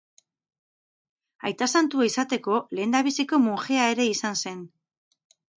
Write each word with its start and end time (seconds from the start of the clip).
Aita 1.49 1.67
santua 1.75 2.09
izateko 2.09 2.57
lehendabiziko 2.79 3.41
monjea 3.47 3.87
ere 3.97 4.11
izan 4.15 4.45
zen. 4.47 4.69